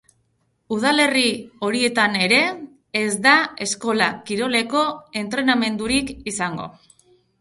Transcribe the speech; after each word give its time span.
Udalerri 0.75 1.25
horietan 1.67 2.17
ere, 2.27 2.39
ez 3.01 3.11
da 3.27 3.35
eskola-kiroleko 3.69 4.83
entrenamendurik 5.23 6.11
izango. 6.33 6.67